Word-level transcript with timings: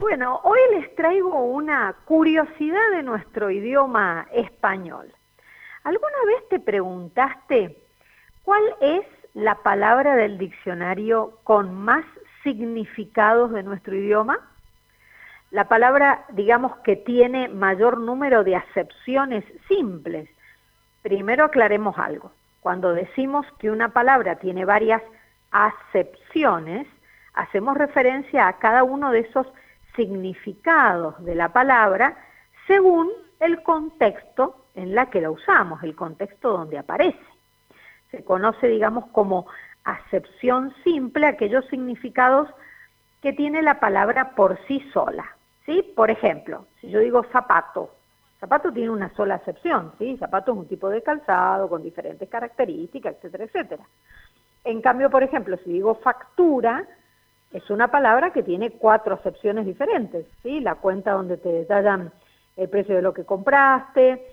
Bueno, 0.00 0.40
hoy 0.44 0.58
les 0.72 0.94
traigo 0.94 1.44
una 1.44 1.94
curiosidad 2.06 2.90
de 2.92 3.02
nuestro 3.02 3.50
idioma 3.50 4.26
español. 4.32 5.12
¿Alguna 5.84 6.16
vez 6.26 6.48
te 6.48 6.58
preguntaste 6.58 7.76
cuál 8.42 8.62
es 8.80 9.04
la 9.34 9.56
palabra 9.56 10.16
del 10.16 10.38
diccionario 10.38 11.38
con 11.44 11.74
más 11.74 12.06
significados 12.42 13.52
de 13.52 13.62
nuestro 13.62 13.94
idioma? 13.94 14.38
La 15.50 15.68
palabra, 15.68 16.24
digamos, 16.30 16.78
que 16.78 16.96
tiene 16.96 17.48
mayor 17.48 17.98
número 17.98 18.42
de 18.42 18.56
acepciones 18.56 19.44
simples. 19.68 20.30
Primero 21.02 21.44
aclaremos 21.44 21.98
algo. 21.98 22.32
Cuando 22.62 22.94
decimos 22.94 23.46
que 23.58 23.70
una 23.70 23.90
palabra 23.90 24.36
tiene 24.36 24.64
varias 24.64 25.02
acepciones, 25.50 26.86
hacemos 27.34 27.76
referencia 27.76 28.48
a 28.48 28.54
cada 28.54 28.82
uno 28.82 29.10
de 29.10 29.20
esos 29.20 29.46
significados 29.96 31.22
de 31.24 31.34
la 31.34 31.52
palabra 31.52 32.16
según 32.66 33.10
el 33.40 33.62
contexto 33.62 34.66
en 34.74 34.94
la 34.94 35.10
que 35.10 35.20
la 35.20 35.30
usamos, 35.30 35.82
el 35.82 35.96
contexto 35.96 36.52
donde 36.52 36.78
aparece. 36.78 37.18
Se 38.10 38.24
conoce, 38.24 38.68
digamos, 38.68 39.06
como 39.12 39.46
acepción 39.84 40.72
simple 40.84 41.26
aquellos 41.26 41.64
significados 41.66 42.48
que 43.22 43.32
tiene 43.32 43.62
la 43.62 43.80
palabra 43.80 44.34
por 44.34 44.58
sí 44.66 44.80
sola. 44.92 45.36
¿sí? 45.66 45.82
Por 45.94 46.10
ejemplo, 46.10 46.66
si 46.80 46.90
yo 46.90 47.00
digo 47.00 47.24
zapato, 47.32 47.94
zapato 48.38 48.72
tiene 48.72 48.90
una 48.90 49.14
sola 49.14 49.36
acepción, 49.36 49.92
¿sí? 49.98 50.16
zapato 50.18 50.52
es 50.52 50.58
un 50.58 50.68
tipo 50.68 50.88
de 50.88 51.02
calzado 51.02 51.68
con 51.68 51.82
diferentes 51.82 52.28
características, 52.28 53.16
etcétera, 53.16 53.44
etcétera. 53.44 53.84
En 54.64 54.80
cambio, 54.80 55.10
por 55.10 55.22
ejemplo, 55.22 55.56
si 55.64 55.72
digo 55.72 55.94
factura, 55.96 56.86
es 57.52 57.68
una 57.70 57.88
palabra 57.88 58.30
que 58.32 58.42
tiene 58.42 58.70
cuatro 58.70 59.14
acepciones 59.14 59.66
diferentes, 59.66 60.26
¿sí? 60.42 60.60
La 60.60 60.76
cuenta 60.76 61.12
donde 61.12 61.36
te 61.36 61.48
detallan 61.48 62.12
el 62.56 62.68
precio 62.68 62.94
de 62.94 63.02
lo 63.02 63.12
que 63.12 63.24
compraste, 63.24 64.24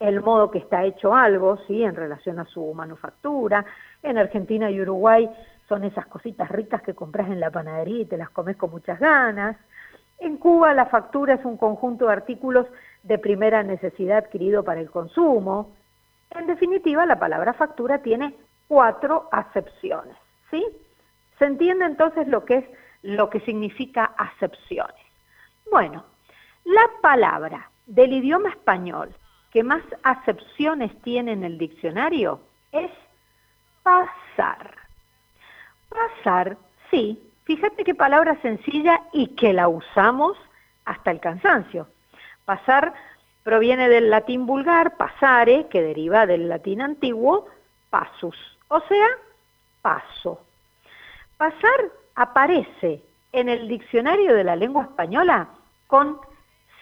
el 0.00 0.20
modo 0.20 0.50
que 0.50 0.58
está 0.58 0.84
hecho 0.84 1.14
algo, 1.14 1.58
¿sí? 1.68 1.84
En 1.84 1.94
relación 1.94 2.40
a 2.40 2.44
su 2.46 2.74
manufactura. 2.74 3.64
En 4.02 4.18
Argentina 4.18 4.70
y 4.70 4.80
Uruguay 4.80 5.30
son 5.68 5.84
esas 5.84 6.06
cositas 6.06 6.50
ricas 6.50 6.82
que 6.82 6.94
compras 6.94 7.28
en 7.28 7.38
la 7.38 7.50
panadería 7.50 8.02
y 8.02 8.06
te 8.06 8.16
las 8.16 8.30
comes 8.30 8.56
con 8.56 8.70
muchas 8.70 8.98
ganas. 8.98 9.56
En 10.18 10.36
Cuba 10.36 10.74
la 10.74 10.86
factura 10.86 11.34
es 11.34 11.44
un 11.44 11.56
conjunto 11.56 12.06
de 12.06 12.12
artículos 12.12 12.66
de 13.04 13.18
primera 13.18 13.62
necesidad 13.62 14.18
adquirido 14.18 14.64
para 14.64 14.80
el 14.80 14.90
consumo. 14.90 15.70
En 16.30 16.46
definitiva, 16.46 17.06
la 17.06 17.18
palabra 17.18 17.52
factura 17.52 17.98
tiene 17.98 18.34
cuatro 18.66 19.28
acepciones, 19.30 20.16
¿sí? 20.50 20.64
Se 21.42 21.46
entiende 21.46 21.86
entonces 21.86 22.28
lo 22.28 22.44
que 22.44 22.58
es 22.58 22.64
lo 23.02 23.28
que 23.28 23.40
significa 23.40 24.12
acepciones. 24.16 25.04
Bueno, 25.72 26.04
la 26.62 26.88
palabra 27.00 27.68
del 27.84 28.12
idioma 28.12 28.50
español 28.50 29.12
que 29.50 29.64
más 29.64 29.82
acepciones 30.04 30.94
tiene 31.02 31.32
en 31.32 31.42
el 31.42 31.58
diccionario 31.58 32.38
es 32.70 32.92
pasar. 33.82 34.72
Pasar, 35.88 36.56
sí, 36.92 37.20
fíjate 37.42 37.82
qué 37.82 37.96
palabra 37.96 38.40
sencilla 38.40 39.02
y 39.12 39.34
que 39.34 39.52
la 39.52 39.66
usamos 39.66 40.38
hasta 40.84 41.10
el 41.10 41.18
cansancio. 41.18 41.88
Pasar 42.44 42.94
proviene 43.42 43.88
del 43.88 44.10
latín 44.10 44.46
vulgar, 44.46 44.96
pasare, 44.96 45.66
que 45.66 45.82
deriva 45.82 46.24
del 46.24 46.48
latín 46.48 46.82
antiguo, 46.82 47.48
pasus, 47.90 48.36
o 48.68 48.78
sea, 48.82 49.08
paso. 49.82 50.40
Pasar 51.42 51.90
aparece 52.14 53.02
en 53.32 53.48
el 53.48 53.66
diccionario 53.66 54.32
de 54.32 54.44
la 54.44 54.54
lengua 54.54 54.84
española 54.84 55.48
con 55.88 56.20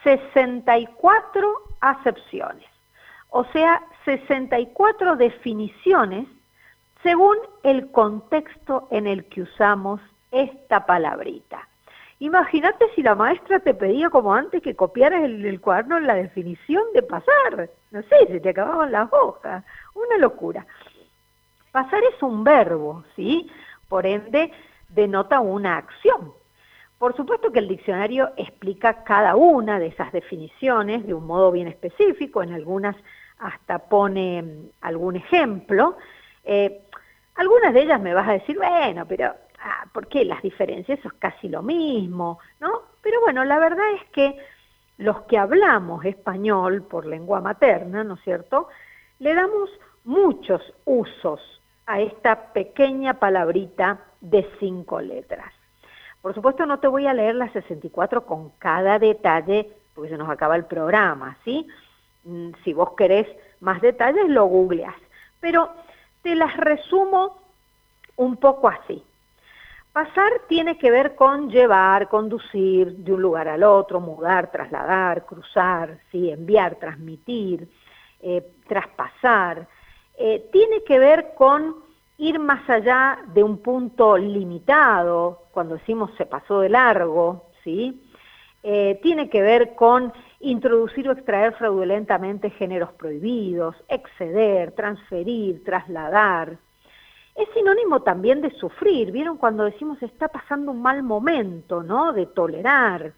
64 0.05 1.63
acepciones, 1.81 2.69
o 3.31 3.45
sea, 3.55 3.81
64 4.05 5.17
definiciones 5.17 6.29
según 7.03 7.39
el 7.63 7.91
contexto 7.91 8.87
en 8.91 9.07
el 9.07 9.25
que 9.31 9.41
usamos 9.41 9.99
esta 10.31 10.85
palabrita. 10.85 11.67
Imagínate 12.19 12.85
si 12.95 13.03
la 13.03 13.15
maestra 13.15 13.61
te 13.61 13.73
pedía 13.73 14.11
como 14.11 14.35
antes 14.35 14.61
que 14.61 14.77
copiaras 14.77 15.23
el, 15.23 15.43
el 15.47 15.63
cuaderno 15.63 15.99
la 16.01 16.17
definición 16.17 16.83
de 16.93 17.03
pasar. 17.03 17.71
No 17.93 18.03
sé, 18.03 18.27
se 18.27 18.41
te 18.41 18.51
acababan 18.51 18.93
las 18.93 19.11
hojas. 19.11 19.65
Una 19.95 20.19
locura. 20.19 20.67
Pasar 21.73 22.03
es 22.15 22.23
un 22.23 22.45
verbo, 22.45 23.05
¿sí? 23.17 23.51
Por 23.91 24.07
ende 24.07 24.53
denota 24.89 25.41
una 25.41 25.77
acción. 25.77 26.33
Por 26.97 27.17
supuesto 27.17 27.51
que 27.51 27.59
el 27.59 27.69
diccionario 27.69 28.31
explica 28.37 29.03
cada 29.05 29.35
una 29.35 29.79
de 29.79 29.89
esas 29.89 30.13
definiciones 30.13 31.07
de 31.07 31.13
un 31.13 31.27
modo 31.27 31.51
bien 31.51 31.67
específico, 31.67 32.43
en 32.43 32.53
algunas 32.53 32.97
hasta 33.39 33.79
pone 33.79 34.43
mm, 34.43 34.71
algún 34.83 35.17
ejemplo. 35.17 35.97
Eh, 36.45 36.83
algunas 37.35 37.75
de 37.75 37.83
ellas 37.83 38.01
me 38.01 38.15
vas 38.15 38.29
a 38.29 38.35
decir, 38.35 38.57
bueno, 38.57 39.07
pero 39.07 39.35
ah, 39.63 39.87
¿por 39.93 40.07
qué 40.07 40.25
las 40.25 40.41
diferencias? 40.43 40.99
Eso 40.99 41.09
es 41.09 41.15
casi 41.15 41.49
lo 41.49 41.63
mismo, 41.63 42.39
¿no? 42.61 42.83
Pero 43.03 43.21
bueno, 43.23 43.45
la 43.45 43.59
verdad 43.59 43.91
es 43.95 44.09
que 44.11 44.37
los 44.99 45.23
que 45.23 45.39
hablamos 45.39 46.05
español 46.05 46.83
por 46.83 47.07
lengua 47.07 47.41
materna, 47.41 48.05
¿no 48.05 48.15
es 48.15 48.21
cierto?, 48.23 48.69
le 49.19 49.35
damos 49.35 49.71
muchos 50.05 50.63
usos 50.85 51.60
a 51.87 52.01
esta 52.01 52.53
pequeña 52.53 53.15
palabrita 53.15 54.01
de 54.21 54.49
cinco 54.59 55.01
letras. 55.01 55.53
Por 56.23 56.35
supuesto 56.35 56.67
no 56.67 56.79
te 56.81 56.89
voy 56.89 57.07
a 57.07 57.15
leer 57.15 57.35
las 57.35 57.53
64 57.53 58.27
con 58.27 58.51
cada 58.59 58.99
detalle 58.99 59.71
porque 59.95 60.11
se 60.11 60.19
nos 60.19 60.29
acaba 60.29 60.57
el 60.57 60.67
programa, 60.67 61.37
¿sí? 61.45 61.67
Mm, 62.25 62.51
si 62.65 62.73
vos 62.73 62.91
querés 62.97 63.27
más 63.61 63.81
detalles 63.81 64.29
lo 64.29 64.45
googleas, 64.47 64.95
pero 65.41 65.71
te 66.23 66.35
las 66.35 66.57
resumo 66.57 67.39
un 68.17 68.37
poco 68.37 68.69
así. 68.69 69.03
Pasar 69.93 70.31
tiene 70.49 70.79
que 70.79 70.91
ver 70.91 71.17
con 71.17 71.51
llevar, 71.51 72.09
conducir 72.09 72.93
de 72.99 73.13
un 73.13 73.23
lugar 73.23 73.49
al 73.49 73.65
otro, 73.65 74.01
mudar, 74.01 74.51
trasladar, 74.53 75.27
cruzar, 75.27 75.99
¿sí? 76.13 76.31
enviar, 76.31 76.77
transmitir, 76.77 77.69
eh, 78.21 78.47
traspasar, 78.69 79.67
eh, 80.23 80.51
tiene 80.53 80.83
que 80.83 80.99
ver 80.99 81.33
con 81.35 81.77
ir 82.19 82.39
más 82.39 82.69
allá 82.69 83.21
de 83.33 83.43
un 83.43 83.57
punto 83.63 84.19
limitado, 84.19 85.47
cuando 85.51 85.77
decimos 85.77 86.11
se 86.19 86.27
pasó 86.27 86.61
de 86.61 86.69
largo, 86.69 87.47
¿sí? 87.65 88.07
Eh, 88.63 89.01
tiene 89.03 89.31
que 89.31 89.41
ver 89.41 89.75
con 89.75 90.13
introducir 90.41 91.09
o 91.09 91.13
extraer 91.13 91.55
fraudulentamente 91.55 92.51
géneros 92.51 92.93
prohibidos, 92.93 93.75
exceder, 93.89 94.73
transferir, 94.73 95.65
trasladar. 95.65 96.59
Es 97.35 97.49
sinónimo 97.55 98.03
también 98.03 98.43
de 98.43 98.51
sufrir, 98.51 99.13
¿vieron? 99.13 99.39
Cuando 99.39 99.65
decimos 99.65 100.03
está 100.03 100.29
pasando 100.29 100.73
un 100.73 100.83
mal 100.83 101.03
momento, 101.03 101.83
¿no? 101.83 102.13
De 102.13 102.27
tolerar. 102.27 103.15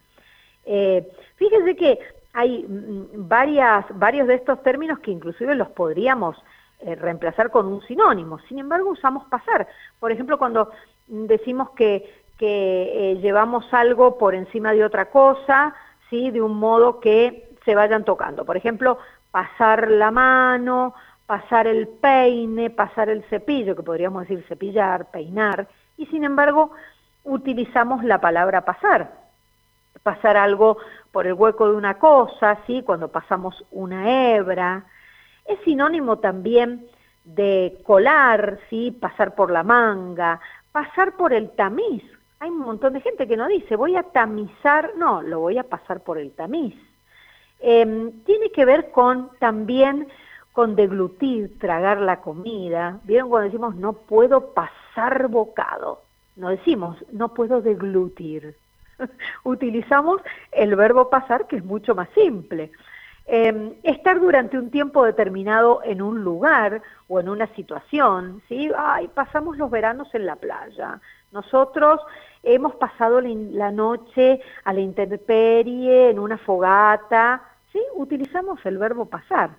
Eh, 0.64 1.10
fíjense 1.34 1.74
que 1.74 1.98
hay 2.32 2.62
mm, 2.62 3.28
varias, 3.28 3.86
varios 3.98 4.28
de 4.28 4.34
estos 4.34 4.62
términos 4.62 5.00
que 5.00 5.10
inclusive 5.10 5.56
los 5.56 5.70
podríamos 5.70 6.36
eh, 6.84 6.96
reemplazar 6.96 7.50
con 7.50 7.66
un 7.66 7.80
sinónimo. 7.82 8.38
Sin 8.48 8.58
embargo, 8.58 8.90
usamos 8.90 9.24
pasar. 9.28 9.68
Por 10.00 10.10
ejemplo, 10.10 10.38
cuando 10.38 10.70
decimos 11.06 11.70
que, 11.70 12.22
eh, 12.44 13.20
llevamos 13.22 13.72
algo 13.72 14.18
por 14.18 14.34
encima 14.34 14.72
de 14.72 14.84
otra 14.84 15.10
cosa, 15.10 15.76
¿sí? 16.10 16.32
de 16.32 16.42
un 16.42 16.58
modo 16.58 16.98
que 16.98 17.50
se 17.64 17.76
vayan 17.76 18.04
tocando. 18.04 18.44
Por 18.44 18.56
ejemplo, 18.56 18.98
pasar 19.30 19.88
la 19.88 20.10
mano, 20.10 20.92
pasar 21.24 21.68
el 21.68 21.86
peine, 21.86 22.68
pasar 22.70 23.10
el 23.10 23.22
cepillo, 23.30 23.76
que 23.76 23.84
podríamos 23.84 24.22
decir 24.22 24.44
cepillar, 24.48 25.10
peinar, 25.12 25.68
y 25.96 26.06
sin 26.06 26.24
embargo 26.24 26.72
utilizamos 27.22 28.02
la 28.02 28.20
palabra 28.20 28.64
pasar. 28.64 29.12
Pasar 30.02 30.36
algo 30.36 30.78
por 31.12 31.28
el 31.28 31.34
hueco 31.34 31.68
de 31.70 31.76
una 31.76 31.98
cosa, 32.00 32.58
¿sí? 32.66 32.82
cuando 32.82 33.06
pasamos 33.06 33.64
una 33.70 34.32
hebra, 34.34 34.84
es 35.46 35.58
sinónimo 35.64 36.18
también 36.18 36.86
de 37.24 37.78
colar, 37.84 38.58
¿sí? 38.68 38.90
pasar 38.90 39.34
por 39.34 39.50
la 39.50 39.62
manga, 39.62 40.40
pasar 40.72 41.16
por 41.16 41.32
el 41.32 41.50
tamiz. 41.50 42.02
Hay 42.40 42.50
un 42.50 42.58
montón 42.58 42.94
de 42.94 43.00
gente 43.00 43.28
que 43.28 43.36
no 43.36 43.46
dice, 43.46 43.76
voy 43.76 43.96
a 43.96 44.02
tamizar, 44.02 44.92
no, 44.96 45.22
lo 45.22 45.40
voy 45.40 45.58
a 45.58 45.64
pasar 45.64 46.00
por 46.00 46.18
el 46.18 46.32
tamiz. 46.32 46.74
Em, 47.60 48.10
tiene 48.24 48.50
que 48.50 48.64
ver 48.64 48.90
con 48.90 49.30
también 49.38 50.08
con 50.52 50.74
deglutir, 50.76 51.58
tragar 51.58 52.00
la 52.00 52.20
comida. 52.20 52.98
¿Vieron 53.04 53.30
cuando 53.30 53.46
decimos 53.46 53.76
no 53.76 53.92
puedo 53.94 54.52
pasar 54.52 55.28
bocado? 55.28 56.02
No 56.36 56.50
decimos 56.50 56.96
no 57.12 57.32
puedo 57.32 57.62
deglutir. 57.62 58.56
Utilizamos 59.44 60.20
el 60.50 60.74
verbo 60.76 61.08
pasar 61.08 61.46
que 61.46 61.56
es 61.56 61.64
mucho 61.64 61.94
más 61.94 62.08
simple. 62.14 62.72
Em, 63.26 63.74
estar 63.84 64.18
durante 64.20 64.58
un 64.58 64.70
tiempo 64.70 65.04
determinado 65.04 65.80
en 65.84 66.02
un 66.02 66.24
lugar 66.24 66.82
o 67.08 67.20
en 67.20 67.28
una 67.28 67.46
situación, 67.54 68.42
¿sí? 68.48 68.70
Ay, 68.76 69.08
pasamos 69.08 69.56
los 69.56 69.70
veranos 69.70 70.12
en 70.14 70.26
la 70.26 70.36
playa, 70.36 71.00
Nosotros 71.30 72.00
hemos 72.42 72.74
pasado 72.74 73.20
la 73.20 73.70
noche 73.70 74.40
a 74.64 74.72
la 74.72 74.80
intemperie, 74.80 76.10
en 76.10 76.18
una 76.18 76.36
fogata, 76.36 77.42
¿sí? 77.72 77.80
Utilizamos 77.94 78.58
el 78.66 78.76
verbo 78.76 79.06
pasar. 79.06 79.50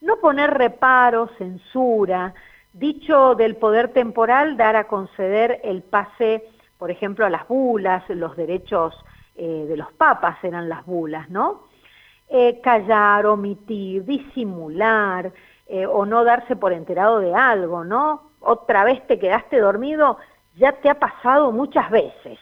No 0.00 0.16
poner 0.16 0.50
reparo, 0.52 1.30
censura, 1.38 2.34
dicho 2.72 3.34
del 3.36 3.56
poder 3.56 3.92
temporal, 3.92 4.56
dar 4.56 4.76
a 4.76 4.88
conceder 4.88 5.60
el 5.64 5.82
pase, 5.82 6.50
por 6.76 6.90
ejemplo, 6.90 7.24
a 7.24 7.30
las 7.30 7.48
bulas, 7.48 8.02
los 8.10 8.36
derechos 8.36 8.94
eh, 9.36 9.64
de 9.68 9.76
los 9.76 9.90
papas 9.92 10.42
eran 10.42 10.68
las 10.68 10.84
bulas, 10.84 11.30
¿no? 11.30 11.62
Eh, 12.28 12.60
callar, 12.62 13.26
omitir, 13.26 14.04
disimular, 14.04 15.32
eh, 15.66 15.86
o 15.86 16.04
no 16.06 16.24
darse 16.24 16.56
por 16.56 16.72
enterado 16.72 17.20
de 17.20 17.34
algo, 17.34 17.84
¿no? 17.84 18.30
Otra 18.40 18.84
vez 18.84 19.06
te 19.06 19.18
quedaste 19.18 19.58
dormido, 19.60 20.18
ya 20.56 20.72
te 20.72 20.90
ha 20.90 20.98
pasado 20.98 21.52
muchas 21.52 21.90
veces. 21.90 22.38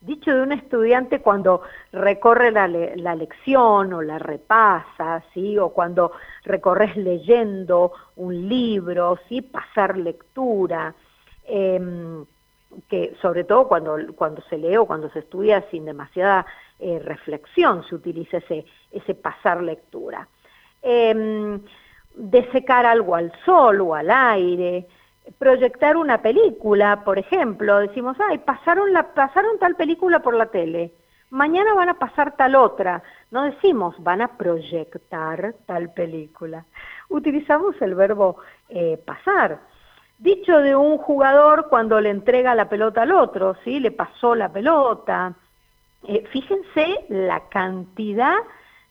Dicho 0.00 0.34
de 0.34 0.42
un 0.42 0.52
estudiante 0.52 1.20
cuando 1.20 1.62
recorre 1.92 2.50
la, 2.52 2.68
lección 2.68 3.92
o 3.92 4.02
la 4.02 4.18
repasa, 4.18 5.22
¿sí? 5.32 5.58
o 5.58 5.70
cuando 5.70 6.12
recorres 6.44 6.96
leyendo 6.96 7.92
un 8.16 8.48
libro, 8.48 9.18
¿sí? 9.28 9.40
pasar 9.40 9.96
lectura, 9.96 10.94
em, 11.44 12.24
que 12.88 13.16
sobre 13.22 13.44
todo 13.44 13.66
cuando, 13.66 13.96
cuando 14.14 14.42
se 14.42 14.58
lee 14.58 14.76
o 14.76 14.86
cuando 14.86 15.08
se 15.10 15.20
estudia 15.20 15.64
sin 15.70 15.86
demasiada 15.86 16.46
eh, 16.78 16.98
reflexión 16.98 17.84
se 17.88 17.94
utiliza 17.94 18.38
ese, 18.38 18.64
ese 18.92 19.14
pasar 19.14 19.62
lectura. 19.62 20.28
Eh, 20.82 21.58
desecar 22.16 22.86
algo 22.86 23.14
al 23.14 23.32
sol 23.44 23.80
o 23.82 23.94
al 23.94 24.10
aire, 24.10 24.86
proyectar 25.38 25.96
una 25.96 26.22
película, 26.22 27.04
por 27.04 27.18
ejemplo, 27.18 27.78
decimos, 27.78 28.16
ay, 28.30 28.38
pasaron, 28.38 28.90
pasaron 29.14 29.58
tal 29.58 29.76
película 29.76 30.20
por 30.20 30.34
la 30.34 30.46
tele, 30.46 30.92
mañana 31.30 31.74
van 31.74 31.90
a 31.90 31.98
pasar 31.98 32.36
tal 32.36 32.54
otra, 32.54 33.02
no 33.30 33.44
decimos, 33.44 33.94
van 33.98 34.22
a 34.22 34.36
proyectar 34.36 35.54
tal 35.66 35.92
película. 35.92 36.64
Utilizamos 37.08 37.80
el 37.80 37.94
verbo 37.94 38.38
eh, 38.68 38.98
pasar. 39.04 39.60
Dicho 40.18 40.58
de 40.58 40.74
un 40.74 40.96
jugador 40.96 41.68
cuando 41.68 42.00
le 42.00 42.08
entrega 42.08 42.54
la 42.54 42.70
pelota 42.70 43.02
al 43.02 43.12
otro, 43.12 43.54
¿sí? 43.64 43.80
Le 43.80 43.90
pasó 43.90 44.34
la 44.34 44.50
pelota. 44.50 45.34
Fíjense 46.30 47.06
la 47.08 47.48
cantidad 47.48 48.36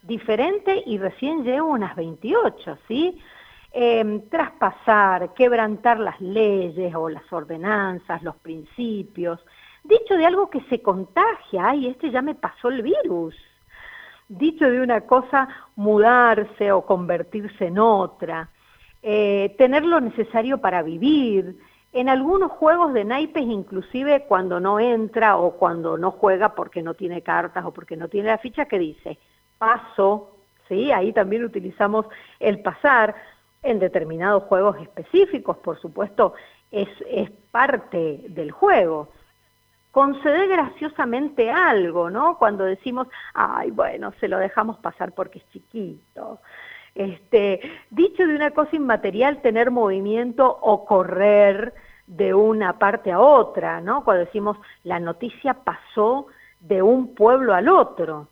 diferente 0.02 0.84
y 0.86 0.98
recién 0.98 1.44
llevo 1.44 1.70
unas 1.70 1.96
28, 1.96 2.78
¿sí? 2.88 3.20
Em, 3.72 4.30
traspasar, 4.30 5.34
quebrantar 5.34 6.00
las 6.00 6.20
leyes 6.22 6.96
o 6.96 7.10
las 7.10 7.32
ordenanzas, 7.32 8.24
los 8.24 8.36
principios, 8.38 9.46
dicho 9.84 10.16
de 10.16 10.26
algo 10.26 10.50
que 10.50 10.62
se 10.70 10.82
contagia, 10.82 11.70
ay, 11.70 11.88
este 11.88 12.10
ya 12.10 12.22
me 12.22 12.36
pasó 12.36 12.70
el 12.70 12.82
virus, 12.82 13.36
dicho 14.30 14.70
de 14.70 14.82
una 14.82 15.02
cosa, 15.02 15.50
mudarse 15.76 16.72
o 16.72 16.86
convertirse 16.86 17.68
en 17.68 17.80
otra, 17.80 18.50
eh, 19.02 19.54
tener 19.58 19.84
lo 19.84 20.00
necesario 20.00 20.60
para 20.60 20.82
vivir, 20.82 21.58
en 21.96 22.10
algunos 22.10 22.52
juegos 22.52 22.94
de 22.94 23.06
naipes 23.06 23.46
inclusive 23.46 24.26
cuando 24.28 24.60
no 24.60 24.82
entra 24.82 25.38
o 25.38 25.52
cuando 25.52 25.98
no 25.98 26.12
juega 26.12 26.54
porque 26.54 26.84
no 26.84 26.94
tiene 26.94 27.22
cartas 27.22 27.64
o 27.64 27.72
porque 27.72 27.96
no 27.96 28.10
tiene 28.10 28.28
la 28.28 28.38
ficha, 28.38 28.66
que 28.66 28.78
dice, 28.78 29.18
paso, 29.58 30.36
¿sí? 30.68 30.92
Ahí 30.92 31.14
también 31.14 31.46
utilizamos 31.46 32.06
el 32.42 32.60
pasar 32.62 33.16
en 33.64 33.80
determinados 33.80 34.44
juegos 34.44 34.76
específicos, 34.82 35.56
por 35.60 35.80
supuesto, 35.80 36.34
es, 36.70 36.90
parte 37.52 38.26
del 38.28 38.52
juego. 38.52 39.14
Conceder 39.92 40.50
graciosamente 40.50 41.50
algo, 41.50 42.10
¿no? 42.10 42.38
Cuando 42.38 42.66
decimos, 42.66 43.08
ay, 43.34 43.72
bueno, 43.72 44.12
se 44.20 44.28
lo 44.28 44.38
dejamos 44.38 44.80
pasar 44.80 45.14
porque 45.14 45.40
es 45.40 45.50
chiquito. 45.52 46.42
Este, 46.96 47.60
dicho 47.90 48.26
de 48.26 48.36
una 48.36 48.52
cosa 48.52 48.76
inmaterial, 48.76 49.42
tener 49.42 49.70
movimiento 49.70 50.58
o 50.62 50.86
correr 50.86 51.74
de 52.08 52.34
una 52.34 52.80
parte 52.80 53.12
a 53.12 53.20
otra, 53.20 53.82
¿no? 53.82 54.04
Cuando 54.06 54.26
decimos 54.26 54.58
la 54.84 55.00
noticia 55.00 55.54
pasó 55.54 56.28
de 56.62 56.82
un 56.82 57.14
pueblo 57.14 57.54
al 57.54 57.68
otro. 57.68 58.30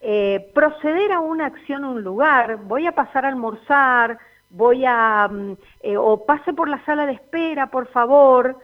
Eh, 0.00 0.50
proceder 0.54 1.12
a 1.12 1.20
una 1.20 1.46
acción 1.46 1.84
en 1.84 1.90
un 1.90 2.02
lugar, 2.02 2.58
voy 2.64 2.86
a 2.86 2.92
pasar 2.92 3.24
a 3.24 3.28
almorzar, 3.28 4.18
voy 4.48 4.84
a, 4.86 5.28
mm, 5.28 5.56
eh, 5.82 5.96
o 5.96 6.24
pase 6.24 6.52
por 6.54 6.68
la 6.68 6.82
sala 6.84 7.04
de 7.04 7.12
espera, 7.12 7.66
por 7.66 7.88
favor, 7.88 8.58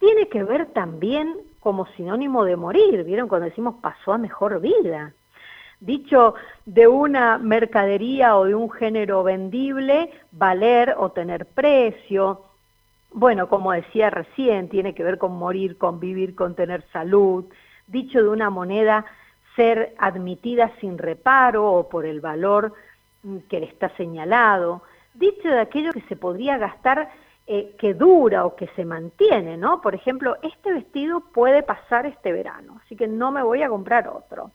tiene 0.00 0.28
que 0.28 0.42
ver 0.42 0.66
también 0.72 1.36
como 1.60 1.86
sinónimo 1.96 2.44
de 2.44 2.56
morir, 2.56 3.04
¿vieron? 3.04 3.28
Cuando 3.28 3.48
decimos 3.48 3.76
pasó 3.80 4.12
a 4.12 4.18
mejor 4.18 4.60
vida. 4.60 5.14
Dicho 5.82 6.36
de 6.64 6.86
una 6.86 7.38
mercadería 7.38 8.36
o 8.36 8.44
de 8.44 8.54
un 8.54 8.70
género 8.70 9.24
vendible, 9.24 10.12
valer 10.30 10.94
o 10.96 11.10
tener 11.10 11.44
precio. 11.44 12.42
Bueno, 13.12 13.48
como 13.48 13.72
decía 13.72 14.08
recién, 14.08 14.68
tiene 14.68 14.94
que 14.94 15.02
ver 15.02 15.18
con 15.18 15.32
morir, 15.32 15.76
con 15.78 15.98
vivir, 15.98 16.36
con 16.36 16.54
tener 16.54 16.84
salud. 16.92 17.46
Dicho 17.88 18.22
de 18.22 18.28
una 18.28 18.48
moneda, 18.48 19.04
ser 19.56 19.92
admitida 19.98 20.70
sin 20.80 20.98
reparo 20.98 21.72
o 21.72 21.88
por 21.88 22.06
el 22.06 22.20
valor 22.20 22.74
mm, 23.24 23.38
que 23.50 23.58
le 23.58 23.66
está 23.66 23.88
señalado, 23.96 24.82
dicho 25.14 25.48
de 25.48 25.58
aquello 25.58 25.90
que 25.92 26.02
se 26.02 26.14
podría 26.14 26.58
gastar 26.58 27.10
eh, 27.48 27.74
que 27.76 27.92
dura 27.92 28.46
o 28.46 28.54
que 28.54 28.68
se 28.76 28.84
mantiene, 28.84 29.56
¿no? 29.56 29.80
Por 29.80 29.96
ejemplo, 29.96 30.36
este 30.42 30.72
vestido 30.72 31.22
puede 31.34 31.64
pasar 31.64 32.06
este 32.06 32.30
verano, 32.30 32.80
así 32.84 32.94
que 32.94 33.08
no 33.08 33.32
me 33.32 33.42
voy 33.42 33.64
a 33.64 33.68
comprar 33.68 34.06
otro. 34.06 34.52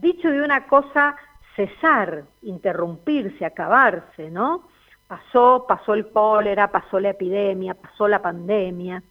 Dicho 0.00 0.30
de 0.30 0.40
una 0.42 0.68
cosa, 0.68 1.16
cesar, 1.56 2.22
interrumpirse, 2.42 3.44
acabarse, 3.44 4.30
¿no? 4.30 4.68
Pasó, 5.08 5.64
pasó 5.66 5.94
el 5.94 6.08
cólera, 6.12 6.70
pasó 6.70 7.00
la 7.00 7.10
epidemia, 7.10 7.74
pasó 7.74 8.06
la 8.06 8.22
pandemia. 8.22 9.02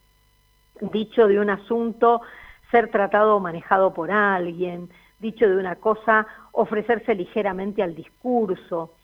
Dicho 0.80 1.28
de 1.28 1.40
un 1.40 1.50
asunto, 1.50 2.22
ser 2.70 2.90
tratado 2.90 3.36
o 3.36 3.40
manejado 3.40 3.92
por 3.92 4.10
alguien, 4.10 4.88
dicho 5.18 5.46
de 5.46 5.58
una 5.58 5.76
cosa, 5.76 6.26
ofrecerse 6.52 7.14
ligeramente 7.14 7.82
al 7.82 7.94
discurso, 7.94 8.94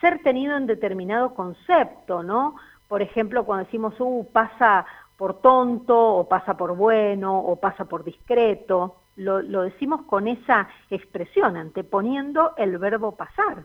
ser 0.00 0.20
tenido 0.24 0.56
en 0.56 0.66
determinado 0.66 1.34
concepto, 1.34 2.24
¿no? 2.24 2.56
Por 2.88 3.00
ejemplo, 3.00 3.44
cuando 3.44 3.66
decimos, 3.66 3.94
uh, 4.00 4.26
pasa 4.32 4.84
por 5.16 5.40
tonto, 5.40 6.16
o 6.16 6.28
pasa 6.28 6.56
por 6.56 6.74
bueno, 6.74 7.38
o 7.38 7.54
pasa 7.60 7.84
por 7.84 8.02
discreto, 8.02 8.97
lo, 9.18 9.62
decimos 9.62 10.02
con 10.02 10.28
esa 10.28 10.68
expresión, 10.90 11.56
anteponiendo 11.56 12.54
el 12.56 12.78
verbo 12.78 13.16
pasar. 13.16 13.64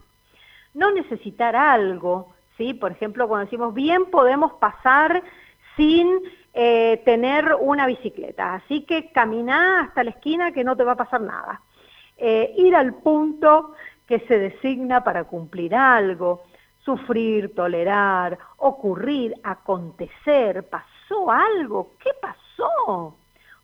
No 0.73 0.91
necesitar 0.91 1.55
algo, 1.55 2.33
¿sí? 2.57 2.73
Por 2.73 2.91
ejemplo, 2.91 3.27
cuando 3.27 3.45
decimos, 3.45 3.73
bien 3.73 4.05
podemos 4.05 4.53
pasar 4.53 5.23
sin 5.77 6.19
eh, 6.53 7.01
tener 7.05 7.55
una 7.59 7.85
bicicleta. 7.85 8.55
Así 8.55 8.81
que 8.81 9.11
camina 9.11 9.81
hasta 9.81 10.03
la 10.03 10.11
esquina 10.11 10.51
que 10.51 10.63
no 10.63 10.75
te 10.75 10.83
va 10.83 10.93
a 10.93 10.97
pasar 10.97 11.21
nada. 11.21 11.61
Eh, 12.17 12.53
ir 12.57 12.75
al 12.75 12.95
punto 12.95 13.73
que 14.07 14.19
se 14.21 14.37
designa 14.37 15.03
para 15.03 15.25
cumplir 15.25 15.75
algo, 15.75 16.43
sufrir, 16.83 17.55
tolerar, 17.55 18.37
ocurrir, 18.57 19.33
acontecer, 19.43 20.67
pasó 20.67 21.31
algo, 21.31 21.93
¿qué 21.99 22.11
pasó? 22.21 23.15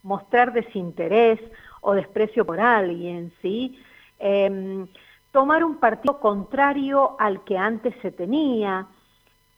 Mostrar 0.03 0.53
desinterés 0.53 1.39
o 1.81 1.93
desprecio 1.93 2.45
por 2.45 2.59
alguien, 2.59 3.31
¿sí? 3.41 3.79
Em, 4.19 4.87
tomar 5.31 5.63
un 5.63 5.79
partido 5.79 6.19
contrario 6.19 7.15
al 7.19 7.43
que 7.43 7.57
antes 7.57 7.95
se 8.01 8.11
tenía, 8.11 8.87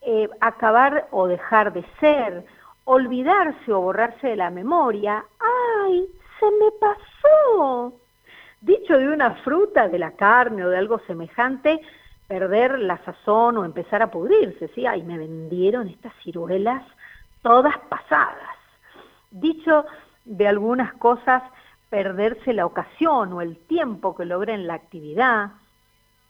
eh, 0.02 0.30
acabar 0.40 1.08
o 1.12 1.28
dejar 1.28 1.74
de 1.74 1.86
ser, 2.00 2.46
olvidarse 2.86 3.72
o 3.72 3.82
borrarse 3.82 4.28
de 4.28 4.36
la 4.36 4.50
memoria, 4.50 5.24
¡ay, 5.40 6.08
se 6.40 6.46
me 6.46 6.72
pasó! 6.80 7.94
Dicho 8.60 8.98
de 8.98 9.08
una 9.08 9.36
fruta, 9.44 9.88
de 9.88 10.00
la 10.00 10.12
carne 10.12 10.66
o 10.66 10.70
de 10.70 10.78
algo 10.78 11.00
semejante, 11.08 11.82
perder 12.28 12.80
la 12.80 12.98
sazón 13.04 13.58
o 13.58 13.66
empezar 13.66 14.02
a 14.02 14.12
pudrirse, 14.12 14.70
¿sí? 14.70 14.86
Ay, 14.86 15.04
me 15.04 15.18
vendieron 15.18 15.88
estas 15.88 16.14
ciruelas 16.24 16.84
todas 17.42 17.78
pasadas. 17.90 18.56
Dicho 19.32 19.86
de 20.26 20.48
algunas 20.48 20.94
cosas, 20.94 21.44
perderse 21.92 22.54
la 22.54 22.66
ocasión 22.66 23.34
o 23.34 23.42
el 23.42 23.58
tiempo 23.58 24.16
que 24.16 24.24
logren 24.24 24.66
la 24.66 24.76
actividad. 24.76 25.52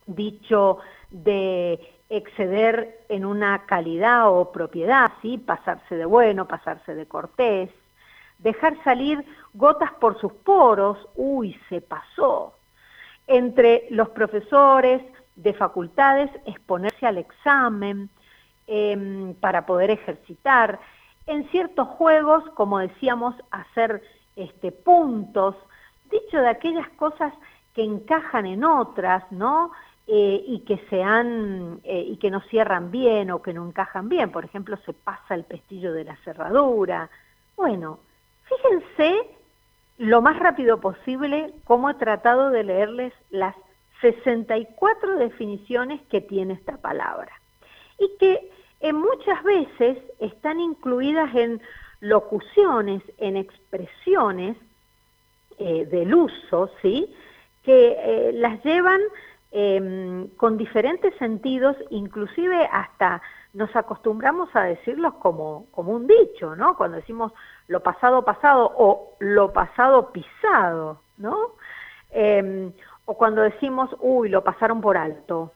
Dicho 0.08 0.80
de 1.12 1.80
exceder 2.10 3.06
en 3.10 3.26
una 3.26 3.68
calidad 3.68 4.34
o 4.34 4.52
propiedad, 4.52 5.14
¿sí? 5.22 5.38
pasarse 5.38 5.96
de 5.96 6.06
bueno, 6.06 6.48
pasarse 6.48 6.96
de 6.96 7.06
cortés, 7.06 7.70
dejar 8.40 8.76
salir 8.84 9.24
gotas 9.54 9.94
por 9.94 10.20
sus 10.20 10.34
poros, 10.34 10.98
uy, 11.16 11.56
se 11.70 11.80
pasó. 11.80 12.56
Entre 13.28 13.86
los 13.92 14.10
profesores 14.10 15.04
de 15.36 15.54
facultades, 15.54 16.32
exponerse 16.48 17.06
al 17.06 17.20
examen 17.20 18.10
em, 18.66 19.36
para 19.36 19.68
poder 19.68 19.92
ejercitar, 19.92 20.80
en 21.28 21.48
ciertos 21.52 21.88
juegos, 21.88 22.44
como 22.56 22.80
decíamos, 22.80 23.36
hacer 23.52 24.02
este, 24.36 24.72
puntos, 24.72 25.56
dicho 26.10 26.38
de 26.38 26.50
aquellas 26.50 26.88
cosas 26.92 27.34
que 27.74 27.84
encajan 27.84 28.46
en 28.46 28.64
otras, 28.64 29.30
¿no? 29.32 29.72
Eh, 30.08 30.44
y 30.46 30.60
que 30.62 30.78
se 30.90 31.02
eh, 31.02 32.04
y 32.06 32.18
que 32.18 32.32
no 32.32 32.42
cierran 32.42 32.92
bien 32.92 33.32
o 33.32 33.42
que 33.42 33.54
no 33.54 33.66
encajan 33.66 34.10
bien. 34.10 34.32
Por 34.32 34.44
ejemplo, 34.44 34.78
se 34.86 34.94
pasa 34.94 35.36
el 35.36 35.46
pestillo 35.46 35.94
de 35.94 36.04
la 36.04 36.18
cerradura. 36.18 37.10
Bueno, 37.56 38.00
fíjense 38.44 39.30
lo 39.98 40.22
más 40.22 40.38
rápido 40.40 40.82
posible 40.82 41.54
cómo 41.64 41.90
he 41.90 41.94
tratado 41.94 42.50
de 42.50 42.64
leerles 42.64 43.14
las 43.30 43.56
64 44.02 45.18
definiciones 45.18 46.02
que 46.10 46.22
tiene 46.22 46.56
esta 46.56 46.78
palabra 46.78 47.32
y 48.00 48.10
que 48.18 48.50
eh, 48.80 48.94
muchas 48.94 49.44
veces 49.44 50.00
están 50.20 50.60
incluidas 50.60 51.34
en 51.36 51.62
locuciones, 52.02 53.02
en 53.18 53.38
expresiones 53.38 54.58
eh, 55.58 55.86
del 55.86 56.14
uso, 56.14 56.70
¿sí? 56.82 57.16
que 57.64 57.96
eh, 58.00 58.32
las 58.34 58.64
llevan 58.64 59.02
em, 59.52 60.28
con 60.30 60.58
diferentes 60.58 61.14
sentidos, 61.18 61.78
inclusive 61.90 62.68
hasta 62.72 63.22
nos 63.54 63.76
acostumbramos 63.76 64.50
a 64.56 64.64
decirlos 64.64 65.14
como, 65.16 65.68
como 65.72 65.92
un 65.92 66.08
dicho, 66.08 66.56
¿no? 66.56 66.76
Cuando 66.78 66.98
decimos 66.98 67.34
lo 67.68 67.82
pasado 67.82 68.24
pasado 68.24 68.72
o 68.78 69.16
lo 69.20 69.52
pasado 69.52 70.12
pisado, 70.12 71.02
¿no? 71.18 71.52
Em, 72.12 72.72
o 73.06 73.16
cuando 73.16 73.42
decimos, 73.42 73.90
uy, 74.00 74.30
lo 74.30 74.44
pasaron 74.44 74.82
por 74.82 74.98
alto, 74.98 75.52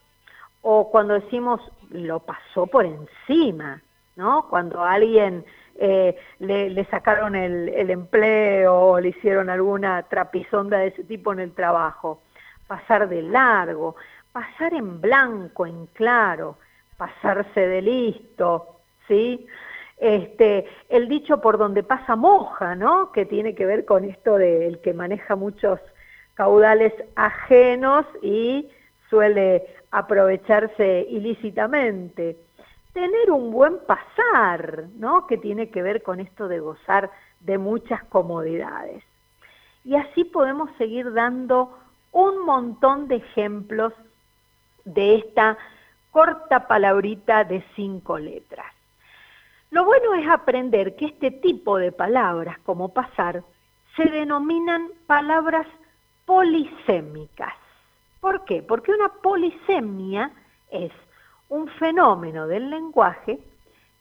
o 0.62 0.92
cuando 0.92 1.14
decimos, 1.14 1.62
lo 1.90 2.20
pasó 2.20 2.68
por 2.68 2.86
encima, 2.86 3.82
¿no? 4.16 4.48
Cuando 4.50 4.84
alguien 4.84 5.46
eh, 5.78 6.16
le, 6.40 6.86
sacaron 6.86 7.36
el, 7.36 7.90
empleo 7.90 8.74
o 8.76 9.00
le 9.00 9.10
hicieron 9.10 9.50
alguna 9.50 10.04
trapisonda 10.04 10.78
de 10.80 10.88
ese 10.88 11.04
tipo 11.04 11.34
en 11.34 11.40
el 11.40 11.54
trabajo. 11.54 12.22
Pasar 12.68 13.10
de 13.10 13.22
largo, 13.22 13.96
pasar 14.32 14.74
en 14.74 15.02
blanco, 15.02 15.66
en 15.66 15.88
claro, 15.88 16.58
pasarse 16.98 17.68
de 17.68 17.82
listo, 17.82 18.80
¿sí? 19.08 19.46
Este, 19.98 20.66
el 20.90 21.08
dicho 21.08 21.42
por 21.42 21.58
donde 21.58 21.84
pasa 21.84 22.16
moja, 22.16 22.76
¿no? 22.76 23.12
Que 23.12 23.26
tiene 23.26 23.56
que 23.56 23.66
ver 23.66 23.86
con 23.86 24.06
esto 24.06 24.38
del 24.38 24.80
que 24.82 24.94
maneja 24.94 25.36
muchos 25.36 25.80
caudales 26.34 26.94
ajenos 27.16 28.06
y 28.22 28.70
suele 29.10 29.68
aprovecharse 29.92 31.06
ilícitamente. 31.10 32.38
Tener 32.96 33.30
un 33.30 33.52
buen 33.52 33.80
pasar, 33.86 34.86
¿no? 34.96 35.28
Que 35.28 35.38
tiene 35.38 35.70
que 35.70 35.82
ver 35.82 36.02
con 36.02 36.22
esto 36.22 36.48
de 36.48 36.62
gozar 36.62 37.12
de 37.42 37.58
muchas 37.58 38.02
comodidades. 38.06 39.04
Y 39.84 39.98
así 39.98 40.24
podemos 40.24 40.70
seguir 40.78 41.12
dando 41.12 41.78
un 42.14 42.46
montón 42.46 43.10
de 43.10 43.18
ejemplos 43.18 43.92
de 44.86 45.16
esta 45.16 45.58
corta 46.12 46.70
palabrita 46.70 47.44
de 47.44 47.66
cinco 47.76 48.18
letras. 48.18 48.74
Lo 49.72 49.84
bueno 49.84 50.14
es 50.14 50.30
aprender 50.30 50.96
que 50.96 51.08
este 51.08 51.32
tipo 51.32 51.78
de 51.78 51.92
palabras, 51.92 52.60
como 52.60 52.94
pasar, 52.94 53.44
se 53.98 54.06
denominan 54.06 54.88
palabras 55.06 55.68
polisémicas. 56.26 57.54
¿Por 58.22 58.46
qué? 58.46 58.64
Porque 58.64 58.94
una 58.94 59.10
polisemia 59.10 60.32
es 60.72 60.94
un 61.50 61.68
fenómeno 61.68 62.48
del 62.48 62.70
lenguaje 62.70 63.40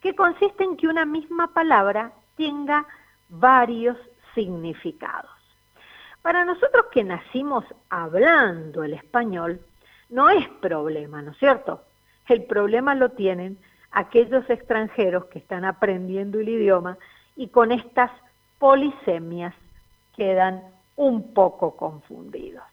que 0.00 0.14
consiste 0.14 0.64
en 0.64 0.76
que 0.76 0.88
una 0.88 1.04
misma 1.04 1.52
palabra 1.52 2.12
tenga 2.36 2.86
varios 3.28 3.96
significados. 4.34 5.30
Para 6.22 6.44
nosotros 6.44 6.86
que 6.90 7.04
nacimos 7.04 7.64
hablando 7.90 8.82
el 8.82 8.94
español, 8.94 9.60
no 10.08 10.30
es 10.30 10.48
problema, 10.60 11.22
¿no 11.22 11.32
es 11.32 11.38
cierto? 11.38 11.82
El 12.28 12.44
problema 12.44 12.94
lo 12.94 13.10
tienen 13.10 13.58
aquellos 13.90 14.48
extranjeros 14.48 15.26
que 15.26 15.38
están 15.38 15.64
aprendiendo 15.64 16.40
el 16.40 16.48
idioma 16.48 16.98
y 17.36 17.48
con 17.48 17.72
estas 17.72 18.10
polisemias 18.58 19.54
quedan 20.16 20.62
un 20.96 21.34
poco 21.34 21.76
confundidos. 21.76 22.64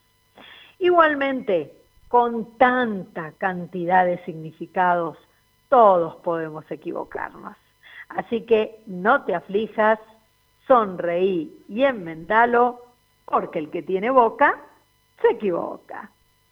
Igualmente, 0.80 1.81
con 2.12 2.58
tanta 2.58 3.32
cantidad 3.38 4.06
de 4.06 4.18
significados, 4.25 5.18
todos 5.70 6.18
podemos 6.18 6.70
equivocarnos. 6.70 7.56
Así 8.10 8.41
que 8.41 8.84
no 8.86 9.24
te 9.24 9.34
aflijas, 9.34 9.98
sonreí 10.68 11.63
y 11.70 11.86
enmendalo, 11.86 12.82
porque 13.24 13.60
el 13.60 13.72
que 13.72 13.82
tiene 13.82 14.10
boca 14.10 14.60
se 15.22 15.30
equivoca. 15.30 16.12